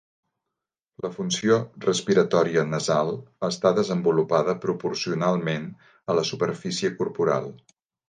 La 1.05 1.11
funció 1.17 1.57
respiratòria 1.83 2.63
nasal 2.71 3.13
està 3.51 3.75
desenvolupada 3.83 4.59
proporcionalment 4.67 5.71
a 6.15 6.21
la 6.23 6.29
superfície 6.35 6.97
corporal. 7.05 7.51